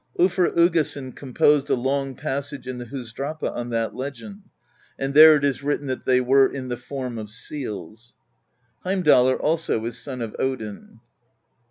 tJlfr 0.17 0.55
Uggason 0.57 1.15
com 1.15 1.31
posed 1.31 1.69
a 1.69 1.75
long 1.75 2.15
passage 2.15 2.65
in 2.67 2.79
the 2.79 2.85
Husdrapa 2.87 3.53
on 3.55 3.69
that 3.69 3.93
legend, 3.93 4.41
and 4.97 5.13
there 5.13 5.35
it 5.35 5.45
is 5.45 5.61
written 5.61 5.85
that 5.85 6.05
they 6.05 6.19
were 6.19 6.47
in 6.51 6.69
the 6.69 6.75
form 6.75 7.19
of 7.19 7.29
seals. 7.29 8.15
Heimdallr 8.83 9.39
also 9.39 9.85
is 9.85 9.99
son 9.99 10.21
of 10.21 10.35
Odin. 10.39 11.01